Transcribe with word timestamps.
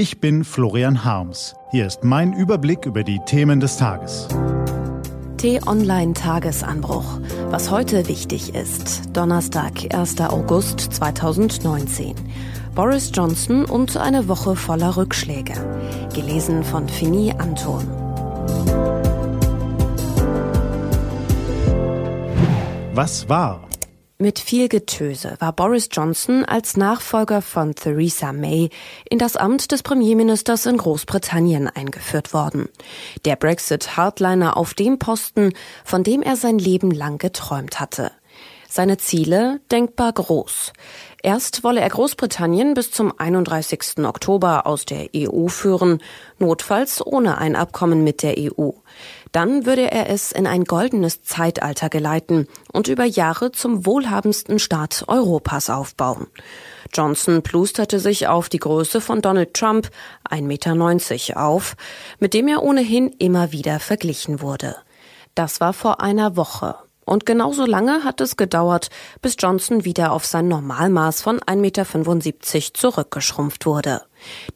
Ich 0.00 0.18
bin 0.18 0.44
Florian 0.44 1.04
Harms. 1.04 1.54
Hier 1.72 1.86
ist 1.86 2.04
mein 2.04 2.32
Überblick 2.32 2.86
über 2.86 3.04
die 3.04 3.20
Themen 3.26 3.60
des 3.60 3.76
Tages. 3.76 4.28
T-Online 5.36 6.14
Tagesanbruch. 6.14 7.20
Was 7.50 7.70
heute 7.70 8.08
wichtig 8.08 8.54
ist. 8.54 9.14
Donnerstag, 9.14 9.94
1. 9.94 10.18
August 10.22 10.80
2019. 10.80 12.14
Boris 12.74 13.10
Johnson 13.12 13.66
und 13.66 13.98
eine 13.98 14.26
Woche 14.26 14.56
voller 14.56 14.96
Rückschläge. 14.96 15.52
Gelesen 16.14 16.64
von 16.64 16.88
Fini 16.88 17.32
Anton. 17.36 17.86
Was 22.94 23.28
war? 23.28 23.68
Mit 24.22 24.38
viel 24.38 24.68
Getöse 24.68 25.36
war 25.38 25.54
Boris 25.54 25.88
Johnson 25.90 26.44
als 26.44 26.76
Nachfolger 26.76 27.40
von 27.40 27.74
Theresa 27.74 28.34
May 28.34 28.68
in 29.08 29.18
das 29.18 29.38
Amt 29.38 29.72
des 29.72 29.82
Premierministers 29.82 30.66
in 30.66 30.76
Großbritannien 30.76 31.68
eingeführt 31.68 32.34
worden. 32.34 32.68
Der 33.24 33.36
Brexit-Hardliner 33.36 34.58
auf 34.58 34.74
dem 34.74 34.98
Posten, 34.98 35.54
von 35.86 36.04
dem 36.04 36.20
er 36.20 36.36
sein 36.36 36.58
Leben 36.58 36.90
lang 36.90 37.16
geträumt 37.16 37.80
hatte. 37.80 38.12
Seine 38.72 38.98
Ziele 38.98 39.60
denkbar 39.72 40.12
groß. 40.12 40.72
Erst 41.24 41.64
wolle 41.64 41.80
er 41.80 41.88
Großbritannien 41.88 42.74
bis 42.74 42.92
zum 42.92 43.12
31. 43.18 43.98
Oktober 44.04 44.64
aus 44.64 44.86
der 44.86 45.08
EU 45.14 45.48
führen, 45.48 45.98
notfalls 46.38 47.04
ohne 47.04 47.38
ein 47.38 47.56
Abkommen 47.56 48.04
mit 48.04 48.22
der 48.22 48.36
EU. 48.38 48.70
Dann 49.32 49.66
würde 49.66 49.90
er 49.90 50.08
es 50.08 50.30
in 50.30 50.46
ein 50.46 50.62
goldenes 50.62 51.24
Zeitalter 51.24 51.88
geleiten 51.88 52.46
und 52.72 52.86
über 52.86 53.04
Jahre 53.04 53.50
zum 53.50 53.86
wohlhabendsten 53.86 54.60
Staat 54.60 55.04
Europas 55.08 55.68
aufbauen. 55.68 56.28
Johnson 56.92 57.42
plusterte 57.42 57.98
sich 57.98 58.28
auf 58.28 58.48
die 58.48 58.58
Größe 58.58 59.00
von 59.00 59.20
Donald 59.20 59.52
Trump, 59.52 59.90
1,90 60.30 60.42
Meter, 60.42 61.44
auf, 61.44 61.74
mit 62.20 62.34
dem 62.34 62.46
er 62.46 62.62
ohnehin 62.62 63.08
immer 63.18 63.50
wieder 63.50 63.80
verglichen 63.80 64.40
wurde. 64.40 64.76
Das 65.34 65.60
war 65.60 65.72
vor 65.72 66.00
einer 66.00 66.36
Woche. 66.36 66.76
Und 67.10 67.26
genauso 67.26 67.66
lange 67.66 68.04
hat 68.04 68.20
es 68.20 68.36
gedauert, 68.36 68.88
bis 69.20 69.34
Johnson 69.36 69.84
wieder 69.84 70.12
auf 70.12 70.24
sein 70.24 70.46
Normalmaß 70.46 71.22
von 71.22 71.40
1,75 71.40 71.56
Meter 71.56 71.84
zurückgeschrumpft 72.72 73.66
wurde. 73.66 74.02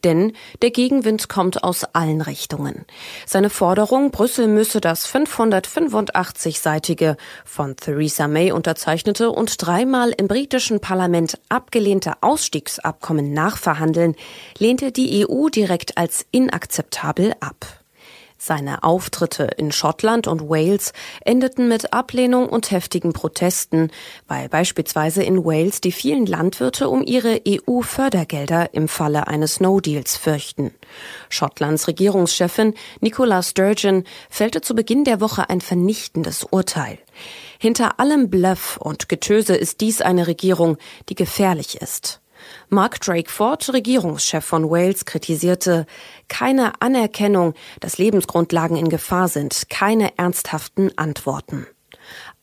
Denn 0.05 0.31
der 0.61 0.71
Gegenwind 0.71 1.27
kommt 1.27 1.65
aus 1.65 1.83
allen 1.83 2.21
Richtungen. 2.21 2.85
Seine 3.25 3.49
Forderung, 3.49 4.11
Brüssel 4.11 4.47
müsse 4.47 4.79
das 4.79 5.05
585-seitige, 5.05 7.17
von 7.43 7.75
Theresa 7.75 8.29
May 8.29 8.53
unterzeichnete 8.53 9.31
und 9.31 9.61
dreimal 9.61 10.11
im 10.11 10.29
britischen 10.29 10.79
Parlament 10.79 11.37
abgelehnte 11.49 12.13
Ausstiegsabkommen 12.21 13.33
nachverhandeln, 13.33 14.15
lehnte 14.57 14.93
die 14.93 15.27
EU 15.27 15.49
direkt 15.49 15.97
als 15.97 16.25
inakzeptabel 16.31 17.33
ab. 17.41 17.84
Seine 18.47 18.83
Auftritte 18.83 19.45
in 19.57 19.71
Schottland 19.71 20.27
und 20.27 20.47
Wales 20.47 20.93
endeten 21.21 21.67
mit 21.67 21.93
Ablehnung 21.93 22.47
und 22.47 22.69
heftigen 22.69 23.11
Protesten, 23.11 23.89
weil 24.27 24.49
beispielsweise 24.49 25.23
in 25.23 25.43
Wales 25.43 25.81
die 25.81 25.91
vielen 25.91 26.27
Landwirte 26.27 26.87
um 26.87 27.01
ihre 27.01 27.41
EU-Fördergelder 27.47 28.71
im 28.75 28.87
Falle 28.87 29.25
eines 29.25 29.61
No-Deals 29.61 30.15
fürchten. 30.15 30.75
Schottlands 31.27 31.87
Regierungschefin 31.87 32.75
Nicola 33.01 33.41
Sturgeon 33.41 34.03
fällte 34.29 34.61
zu 34.61 34.75
Beginn 34.75 35.05
der 35.05 35.21
Woche 35.21 35.49
ein 35.49 35.59
vernichtendes 35.59 36.43
Urteil. 36.43 36.99
Hinter 37.57 37.99
allem 37.99 38.29
Bluff 38.29 38.77
und 38.77 39.09
Getöse 39.09 39.55
ist 39.55 39.81
dies 39.81 40.01
eine 40.01 40.27
Regierung, 40.27 40.77
die 41.09 41.15
gefährlich 41.15 41.81
ist. 41.81 42.21
Mark 42.69 42.99
Drakeford, 43.01 43.73
Regierungschef 43.73 44.43
von 44.43 44.69
Wales, 44.69 45.05
kritisierte 45.05 45.85
keine 46.27 46.81
Anerkennung, 46.81 47.53
dass 47.79 47.97
Lebensgrundlagen 47.97 48.77
in 48.77 48.89
Gefahr 48.89 49.27
sind, 49.27 49.69
keine 49.69 50.17
ernsthaften 50.17 50.97
Antworten. 50.97 51.67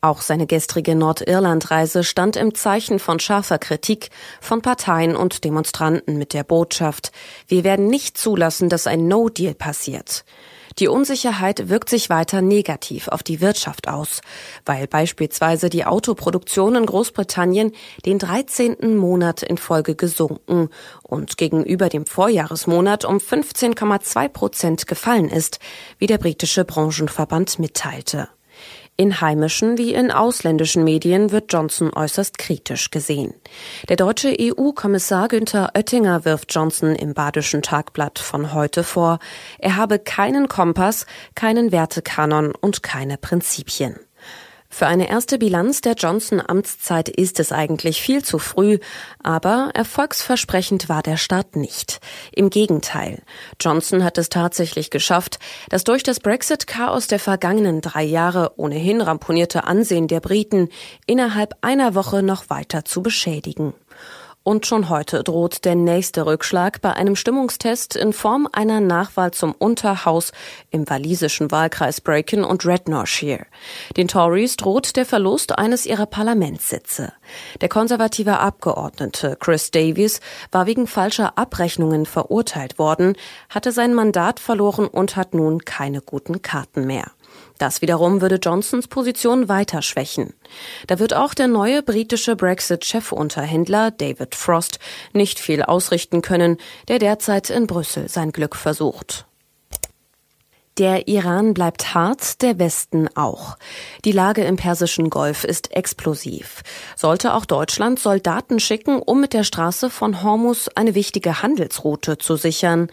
Auch 0.01 0.21
seine 0.21 0.47
gestrige 0.47 0.95
Nordirlandreise 0.95 2.03
stand 2.03 2.35
im 2.35 2.55
Zeichen 2.55 2.99
von 2.99 3.19
scharfer 3.19 3.57
Kritik 3.57 4.09
von 4.41 4.61
Parteien 4.61 5.15
und 5.15 5.45
Demonstranten 5.45 6.17
mit 6.17 6.33
der 6.33 6.43
Botschaft, 6.43 7.11
wir 7.47 7.63
werden 7.63 7.87
nicht 7.87 8.17
zulassen, 8.17 8.67
dass 8.67 8.87
ein 8.87 9.07
No-Deal 9.07 9.53
passiert. 9.53 10.25
Die 10.79 10.87
Unsicherheit 10.87 11.69
wirkt 11.69 11.89
sich 11.89 12.09
weiter 12.09 12.41
negativ 12.41 13.07
auf 13.07 13.21
die 13.23 13.41
Wirtschaft 13.41 13.87
aus, 13.87 14.21
weil 14.65 14.87
beispielsweise 14.87 15.69
die 15.69 15.85
Autoproduktion 15.85 16.75
in 16.75 16.85
Großbritannien 16.85 17.73
den 18.05 18.19
13. 18.19 18.97
Monat 18.97 19.43
in 19.43 19.57
Folge 19.57 19.95
gesunken 19.95 20.69
und 21.03 21.37
gegenüber 21.37 21.89
dem 21.89 22.05
Vorjahresmonat 22.05 23.05
um 23.05 23.17
15,2 23.17 24.29
Prozent 24.29 24.87
gefallen 24.87 25.29
ist, 25.29 25.59
wie 25.99 26.07
der 26.07 26.17
britische 26.17 26.65
Branchenverband 26.65 27.59
mitteilte. 27.59 28.29
In 28.95 29.21
heimischen 29.21 29.79
wie 29.79 29.93
in 29.93 30.11
ausländischen 30.11 30.83
Medien 30.83 31.31
wird 31.31 31.51
Johnson 31.51 31.91
äußerst 31.91 32.37
kritisch 32.37 32.91
gesehen. 32.91 33.33
Der 33.89 33.95
deutsche 33.95 34.35
EU-Kommissar 34.39 35.29
Günther 35.29 35.71
Oettinger 35.73 36.25
wirft 36.25 36.53
Johnson 36.53 36.95
im 36.95 37.15
Badischen 37.15 37.63
Tagblatt 37.63 38.19
von 38.19 38.53
heute 38.53 38.83
vor, 38.83 39.17
er 39.57 39.77
habe 39.77 39.97
keinen 39.97 40.47
Kompass, 40.47 41.07
keinen 41.33 41.71
Wertekanon 41.71 42.53
und 42.53 42.83
keine 42.83 43.17
Prinzipien. 43.17 43.99
Für 44.73 44.87
eine 44.87 45.07
erste 45.07 45.37
Bilanz 45.37 45.81
der 45.81 45.93
Johnson-Amtszeit 45.93 47.07
ist 47.07 47.39
es 47.39 47.51
eigentlich 47.51 48.01
viel 48.01 48.23
zu 48.23 48.39
früh, 48.39 48.79
aber 49.21 49.69
erfolgsversprechend 49.75 50.89
war 50.89 51.03
der 51.03 51.17
Start 51.17 51.55
nicht. 51.55 51.99
Im 52.31 52.49
Gegenteil. 52.49 53.21
Johnson 53.61 54.03
hat 54.03 54.17
es 54.17 54.29
tatsächlich 54.29 54.89
geschafft, 54.89 55.37
das 55.69 55.83
durch 55.83 56.01
das 56.01 56.19
Brexit-Chaos 56.19 57.05
der 57.05 57.19
vergangenen 57.19 57.81
drei 57.81 58.01
Jahre 58.01 58.53
ohnehin 58.57 58.99
ramponierte 59.01 59.65
Ansehen 59.65 60.07
der 60.07 60.21
Briten 60.21 60.69
innerhalb 61.05 61.53
einer 61.61 61.93
Woche 61.93 62.23
noch 62.23 62.49
weiter 62.49 62.83
zu 62.83 63.03
beschädigen. 63.03 63.75
Und 64.45 64.65
schon 64.65 64.89
heute 64.89 65.23
droht 65.23 65.63
der 65.63 65.75
nächste 65.75 66.25
Rückschlag 66.25 66.81
bei 66.81 66.91
einem 66.91 67.15
Stimmungstest 67.15 67.95
in 67.95 68.11
Form 68.11 68.49
einer 68.51 68.81
Nachwahl 68.81 69.31
zum 69.31 69.53
Unterhaus 69.53 70.33
im 70.69 70.89
walisischen 70.89 71.49
Wahlkreis 71.49 72.01
Brecon 72.01 72.43
und 72.43 72.65
Rednorshire. 72.65 73.45
Den 73.95 74.09
Tories 74.09 74.57
droht 74.57 74.97
der 74.97 75.05
Verlust 75.05 75.57
eines 75.57 75.85
ihrer 75.85 76.07
Parlamentssitze. 76.07 77.13
Der 77.61 77.69
konservative 77.69 78.39
Abgeordnete 78.39 79.37
Chris 79.39 79.71
Davies 79.71 80.19
war 80.51 80.65
wegen 80.65 80.87
falscher 80.87 81.37
Abrechnungen 81.37 82.05
verurteilt 82.05 82.77
worden, 82.77 83.15
hatte 83.47 83.71
sein 83.71 83.93
Mandat 83.93 84.41
verloren 84.41 84.87
und 84.87 85.15
hat 85.15 85.33
nun 85.33 85.63
keine 85.63 86.01
guten 86.01 86.41
Karten 86.41 86.85
mehr. 86.85 87.11
Das 87.57 87.81
wiederum 87.81 88.21
würde 88.21 88.35
Johnsons 88.35 88.87
Position 88.87 89.47
weiter 89.47 89.81
schwächen. 89.81 90.33
Da 90.87 90.99
wird 90.99 91.13
auch 91.13 91.33
der 91.33 91.47
neue 91.47 91.83
britische 91.83 92.35
Brexit-Chefunterhändler 92.35 93.91
David 93.91 94.35
Frost 94.35 94.79
nicht 95.13 95.39
viel 95.39 95.63
ausrichten 95.63 96.21
können, 96.21 96.57
der 96.87 96.99
derzeit 96.99 97.49
in 97.49 97.67
Brüssel 97.67 98.09
sein 98.09 98.31
Glück 98.31 98.55
versucht. 98.55 99.25
Der 100.79 101.07
Iran 101.07 101.53
bleibt 101.53 101.93
hart, 101.93 102.41
der 102.41 102.57
Westen 102.57 103.07
auch. 103.15 103.57
Die 104.05 104.11
Lage 104.11 104.43
im 104.43 104.55
Persischen 104.55 105.11
Golf 105.11 105.43
ist 105.43 105.71
explosiv. 105.71 106.63
Sollte 106.95 107.35
auch 107.35 107.45
Deutschland 107.45 107.99
Soldaten 107.99 108.59
schicken, 108.59 108.99
um 108.99 109.21
mit 109.21 109.33
der 109.33 109.43
Straße 109.43 109.91
von 109.91 110.23
Hormus 110.23 110.69
eine 110.69 110.95
wichtige 110.95 111.43
Handelsroute 111.43 112.17
zu 112.17 112.37
sichern? 112.37 112.89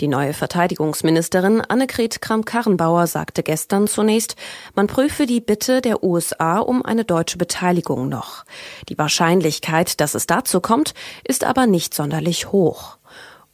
Die 0.00 0.08
neue 0.08 0.32
Verteidigungsministerin 0.32 1.60
Annegret 1.60 2.22
Kramp-Karrenbauer 2.22 3.06
sagte 3.06 3.42
gestern 3.42 3.86
zunächst, 3.86 4.34
man 4.74 4.86
prüfe 4.86 5.26
die 5.26 5.42
Bitte 5.42 5.82
der 5.82 6.02
USA 6.02 6.58
um 6.58 6.82
eine 6.82 7.04
deutsche 7.04 7.36
Beteiligung 7.36 8.08
noch. 8.08 8.46
Die 8.88 8.96
Wahrscheinlichkeit, 8.96 10.00
dass 10.00 10.14
es 10.14 10.26
dazu 10.26 10.62
kommt, 10.62 10.94
ist 11.22 11.44
aber 11.44 11.66
nicht 11.66 11.92
sonderlich 11.92 12.50
hoch. 12.50 12.96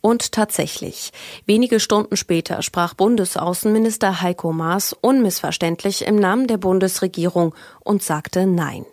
Und 0.00 0.30
tatsächlich, 0.30 1.10
wenige 1.46 1.80
Stunden 1.80 2.16
später 2.16 2.62
sprach 2.62 2.94
Bundesaußenminister 2.94 4.22
Heiko 4.22 4.52
Maas 4.52 4.92
unmissverständlich 4.92 6.06
im 6.06 6.14
Namen 6.14 6.46
der 6.46 6.58
Bundesregierung 6.58 7.56
und 7.80 8.04
sagte 8.04 8.46
Nein. 8.46 8.86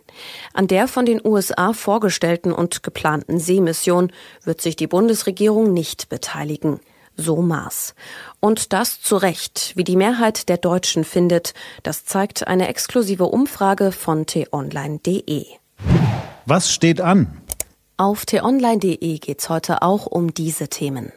An 0.54 0.66
der 0.66 0.88
von 0.88 1.06
den 1.06 1.20
USA 1.24 1.72
vorgestellten 1.72 2.50
und 2.50 2.82
geplanten 2.82 3.38
Seemission 3.38 4.10
wird 4.42 4.60
sich 4.60 4.74
die 4.74 4.88
Bundesregierung 4.88 5.72
nicht 5.72 6.08
beteiligen 6.08 6.80
so 7.16 7.36
Maß. 7.36 7.94
Und 8.40 8.72
das 8.72 9.00
zu 9.00 9.16
Recht, 9.16 9.72
wie 9.76 9.84
die 9.84 9.96
Mehrheit 9.96 10.48
der 10.48 10.58
Deutschen 10.58 11.04
findet, 11.04 11.54
das 11.82 12.04
zeigt 12.04 12.46
eine 12.46 12.68
exklusive 12.68 13.26
Umfrage 13.26 13.92
von 13.92 14.26
t-online.de. 14.26 15.46
Was 16.46 16.72
steht 16.72 17.00
an? 17.00 17.40
Auf 17.96 18.26
t-online.de 18.26 19.18
geht's 19.18 19.48
heute 19.48 19.82
auch 19.82 20.06
um 20.06 20.34
diese 20.34 20.68
Themen. 20.68 21.12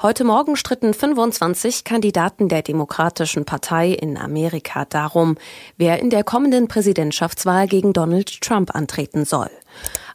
Heute 0.00 0.22
Morgen 0.22 0.54
stritten 0.54 0.94
25 0.94 1.82
Kandidaten 1.82 2.48
der 2.48 2.62
Demokratischen 2.62 3.44
Partei 3.44 3.90
in 3.90 4.16
Amerika 4.16 4.84
darum, 4.84 5.36
wer 5.76 6.00
in 6.00 6.10
der 6.10 6.22
kommenden 6.22 6.68
Präsidentschaftswahl 6.68 7.66
gegen 7.66 7.92
Donald 7.92 8.40
Trump 8.40 8.74
antreten 8.74 9.24
soll. 9.24 9.50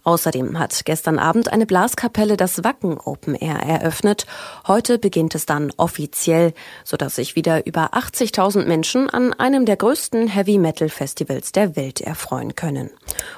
Außerdem 0.04 0.60
hat 0.60 0.84
gestern 0.84 1.18
Abend 1.18 1.52
eine 1.52 1.66
Blaskapelle 1.66 2.36
das 2.36 2.64
Wacken 2.64 2.98
Open 2.98 3.36
Air 3.36 3.60
eröffnet. 3.60 4.26
Heute 4.68 5.00
beginnt 5.00 5.34
es 5.34 5.46
dann 5.46 5.72
offiziell, 5.78 6.54
sodass 6.84 7.16
sich 7.16 7.36
wieder 7.36 7.66
über 7.66 7.94
80.000 7.94 8.66
Menschen 8.66 9.10
an 9.10 9.34
einem 9.34 9.66
der 9.66 9.78
größten 9.78 10.28
Heavy 10.28 10.58
Metal 10.58 10.90
Festivals 10.90 11.54
der 11.54 11.78
Welt 11.78 12.02
erfreuen 12.02 12.56
können. 12.56 12.90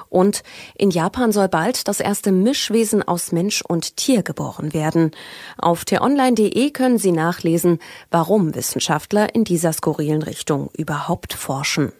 Und 0.08 0.42
in 0.74 0.90
Japan 0.90 1.30
soll 1.30 1.48
bald 1.48 1.86
das 1.86 2.00
erste 2.00 2.32
Mischwesen 2.32 3.06
aus 3.06 3.30
Mensch 3.30 3.62
und 3.62 3.96
Tier 3.96 4.22
geboren 4.22 4.74
werden. 4.74 5.12
Auf 5.58 5.84
t-online.de 5.84 6.70
können 6.70 6.98
Sie 6.98 7.12
nachlesen, 7.12 7.78
warum 8.10 8.54
Wissenschaftler 8.54 9.34
in 9.34 9.44
dieser 9.44 9.72
skurrilen 9.72 10.22
Richtung 10.22 10.70
überhaupt 10.76 11.34
forschen. 11.34 11.92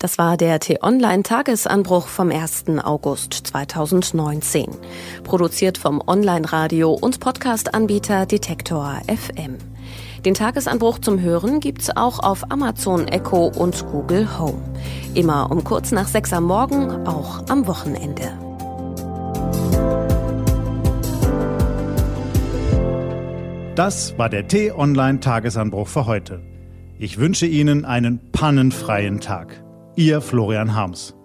Das 0.00 0.16
war 0.16 0.38
der 0.38 0.60
T-Online-Tagesanbruch 0.60 2.06
vom 2.06 2.30
1. 2.30 2.64
August 2.82 3.34
2019. 3.34 4.70
Produziert 5.24 5.76
vom 5.76 6.02
Online-Radio 6.06 6.92
und 6.92 7.20
Podcast-Anbieter 7.20 8.24
Detektor 8.24 8.98
FM. 9.06 9.58
Den 10.24 10.32
Tagesanbruch 10.32 11.00
zum 11.00 11.20
Hören 11.20 11.60
gibt's 11.60 11.94
auch 11.94 12.18
auf 12.20 12.50
Amazon 12.50 13.08
Echo 13.08 13.48
und 13.48 13.86
Google 13.92 14.38
Home. 14.38 14.62
Immer 15.12 15.50
um 15.50 15.64
kurz 15.64 15.92
nach 15.92 16.08
sechs 16.08 16.32
am 16.32 16.44
Morgen, 16.44 17.06
auch 17.06 17.46
am 17.50 17.66
Wochenende. 17.66 18.32
Das 23.74 24.16
war 24.16 24.30
der 24.30 24.48
T-Online-Tagesanbruch 24.48 25.88
für 25.88 26.06
heute. 26.06 26.40
Ich 26.98 27.18
wünsche 27.18 27.44
Ihnen 27.44 27.84
einen 27.84 28.32
pannenfreien 28.32 29.20
Tag. 29.20 29.62
Ihr 29.96 30.20
Florian 30.20 30.74
Harms. 30.74 31.19